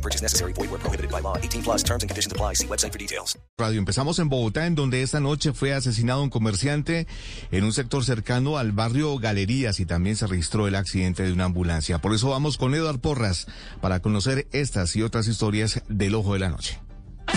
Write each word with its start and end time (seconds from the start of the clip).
No 0.00 0.02
purchase 0.02 0.22
necessary. 0.22 0.54
Void 0.54 0.70
where 0.70 0.80
prohibited 0.80 1.10
by 1.10 1.20
law. 1.20 1.36
18 1.36 1.62
plus 1.62 1.82
terms 1.84 2.02
and 2.02 2.08
conditions 2.08 2.32
apply. 2.32 2.54
See 2.54 2.66
website 2.66 2.92
for 2.92 2.98
details. 2.98 3.38
Radio. 3.58 3.78
Empezamos 3.78 4.18
en 4.18 4.30
Bogotá, 4.30 4.66
en 4.66 4.74
donde 4.74 5.02
esta 5.02 5.20
noche 5.20 5.52
fue 5.52 5.74
asesinado 5.74 6.22
un 6.22 6.30
comerciante 6.30 7.06
en 7.50 7.64
un 7.64 7.72
sector 7.72 8.02
cercano 8.02 8.56
al 8.56 8.72
barrio 8.72 9.18
Galerías 9.18 9.78
y 9.80 9.84
también 9.84 10.16
se 10.16 10.26
registró 10.26 10.66
el 10.66 10.74
accidente 10.74 11.22
de 11.22 11.32
una 11.32 11.44
ambulancia. 11.44 11.98
Por 11.98 12.14
eso 12.14 12.30
vamos 12.30 12.56
con 12.56 12.74
Eduard 12.74 13.00
Porras 13.00 13.46
para 13.82 14.00
conocer 14.00 14.48
estas 14.52 14.96
y 14.96 15.02
otras 15.02 15.28
historias 15.28 15.82
del 15.88 16.14
Ojo 16.14 16.32
de 16.32 16.38
la 16.38 16.48
Noche. 16.48 16.80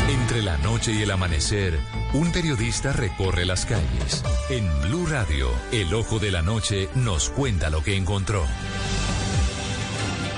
Entre 0.08 0.42
la 0.42 0.58
noche 0.60 0.94
y 0.94 1.02
el 1.02 1.12
amanecer, 1.12 1.78
un 2.14 2.32
periodista 2.32 2.94
recorre 2.94 3.46
las 3.46 3.66
calles. 3.66 4.24
En 4.50 4.68
Blue 4.84 5.06
Radio, 5.06 5.50
el 5.72 5.94
Ojo 5.94 6.20
de 6.20 6.32
la 6.32 6.42
Noche 6.42 6.90
nos 6.96 7.30
cuenta 7.30 7.70
lo 7.70 7.84
que 7.84 7.96
encontró. 7.96 8.44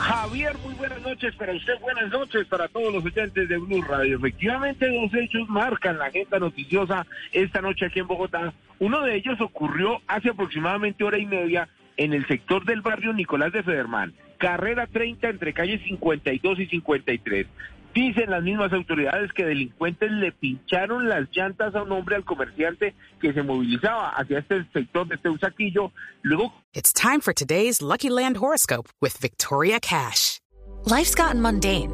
Javier, 0.06 0.56
muy 0.64 0.76
buenas 0.76 1.02
noches 1.02 1.34
para 1.34 1.52
usted, 1.52 1.80
buenas 1.82 2.12
noches 2.12 2.46
para 2.46 2.68
todos 2.68 2.94
los 2.94 3.04
oyentes 3.04 3.50
de 3.50 3.58
Blue 3.58 3.82
Radio. 3.82 4.18
Efectivamente, 4.18 4.88
dos 4.88 5.12
hechos 5.16 5.50
marcan 5.50 5.98
la 5.98 6.06
agenda 6.06 6.38
noticiosa 6.38 7.08
esta 7.32 7.60
noche 7.60 7.88
aquí 7.88 8.02
en 8.02 8.08
Bogotá. 8.08 8.54
Uno 8.78 9.02
de 9.02 9.16
ellos 9.16 9.42
ocurrió 9.42 10.02
hace 10.06 10.30
aproximadamente 10.30 11.04
hora 11.04 11.18
y 11.18 11.26
media 11.26 11.70
en 11.98 12.14
el 12.14 12.28
sector 12.28 12.66
del 12.66 12.82
barrio 12.82 13.14
Nicolás 13.14 13.52
de 13.52 13.64
Federman, 13.64 14.14
carrera 14.38 14.86
30 14.86 15.28
entre 15.28 15.54
calles 15.54 15.82
52 15.82 16.60
y 16.60 16.68
53. 16.68 17.48
Dicen 17.96 18.30
las 18.30 18.44
mismas 18.44 18.74
autoridades 18.74 19.32
que 19.32 19.46
delincuentes 19.46 20.12
le 20.12 20.34
pincharon 20.34 21.08
las 21.08 21.30
llantas 21.32 21.74
a 21.76 21.84
un 21.84 21.94
hombre 21.94 22.18
al 22.18 22.26
comerciante 22.26 22.94
que 23.22 23.32
se 23.32 23.42
movilizaba 23.42 24.10
hacia 24.10 24.40
este 24.40 24.66
sector 24.74 25.08
de 25.08 25.18
Teusaquillo. 25.18 25.94
Luego 26.22 26.52
It's 26.74 26.92
time 26.92 27.22
for 27.22 27.34
today's 27.34 27.82
Lucky 27.82 28.10
Land 28.10 28.36
horoscope 28.36 28.90
with 29.02 29.18
Victoria 29.18 29.80
Cash. 29.80 30.42
Life's 30.86 31.16
gotten 31.16 31.42
mundane, 31.42 31.94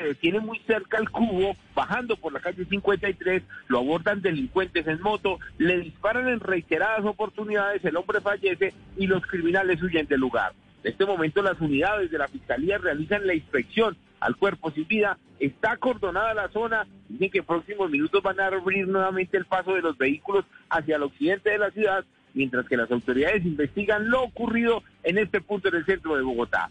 Se 0.00 0.06
detiene 0.06 0.40
muy 0.40 0.58
cerca 0.60 0.96
al 0.96 1.10
cubo, 1.10 1.54
bajando 1.74 2.16
por 2.16 2.32
la 2.32 2.40
calle 2.40 2.64
53, 2.64 3.42
lo 3.68 3.80
abordan 3.80 4.22
delincuentes 4.22 4.86
en 4.86 5.00
moto, 5.02 5.38
le 5.58 5.78
disparan 5.78 6.28
en 6.28 6.40
reiteradas 6.40 7.04
oportunidades, 7.04 7.84
el 7.84 7.96
hombre 7.96 8.20
fallece 8.20 8.72
y 8.96 9.06
los 9.06 9.22
criminales 9.26 9.82
huyen 9.82 10.06
del 10.06 10.20
lugar. 10.20 10.52
En 10.82 10.92
este 10.92 11.04
momento 11.04 11.42
las 11.42 11.60
unidades 11.60 12.10
de 12.10 12.16
la 12.16 12.28
Fiscalía 12.28 12.78
realizan 12.78 13.26
la 13.26 13.34
inspección 13.34 13.96
al 14.20 14.36
cuerpo 14.36 14.70
sin 14.70 14.86
vida, 14.86 15.18
está 15.38 15.72
acordonada 15.72 16.32
la 16.32 16.48
zona, 16.48 16.86
dicen 17.08 17.30
que 17.30 17.38
en 17.38 17.44
próximos 17.44 17.90
minutos 17.90 18.22
van 18.22 18.40
a 18.40 18.46
abrir 18.46 18.88
nuevamente 18.88 19.36
el 19.36 19.44
paso 19.44 19.74
de 19.74 19.82
los 19.82 19.98
vehículos 19.98 20.46
hacia 20.70 20.96
el 20.96 21.02
occidente 21.02 21.50
de 21.50 21.58
la 21.58 21.70
ciudad, 21.70 22.04
mientras 22.32 22.66
que 22.66 22.76
las 22.76 22.90
autoridades 22.90 23.44
investigan 23.44 24.08
lo 24.08 24.22
ocurrido 24.22 24.82
en 25.02 25.18
este 25.18 25.42
punto 25.42 25.68
en 25.68 25.76
el 25.76 25.84
centro 25.84 26.16
de 26.16 26.22
Bogotá. 26.22 26.70